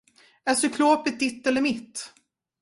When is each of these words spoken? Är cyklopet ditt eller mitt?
Är 0.45 0.55
cyklopet 0.55 1.19
ditt 1.19 1.47
eller 1.47 1.61
mitt? 1.61 2.13